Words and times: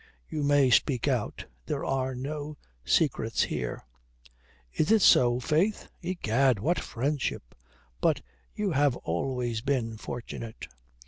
You 0.27 0.41
may 0.41 0.71
speak 0.71 1.07
out. 1.07 1.45
There 1.67 1.85
are 1.85 2.15
no 2.15 2.57
secrets 2.83 3.43
here." 3.43 3.83
"Is 4.73 4.91
it 4.91 5.03
so, 5.03 5.39
faith? 5.39 5.89
Egad, 6.01 6.57
what 6.57 6.79
friendship! 6.79 7.53
But 8.01 8.21
you 8.55 8.71
have 8.71 8.95
always 8.95 9.61
been 9.61 9.97
fortunate. 9.97 10.65